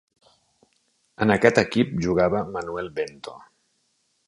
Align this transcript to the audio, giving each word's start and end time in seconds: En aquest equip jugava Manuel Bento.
En 1.25 1.33
aquest 1.35 1.61
equip 1.63 1.93
jugava 2.07 2.41
Manuel 2.57 2.91
Bento. 2.99 3.39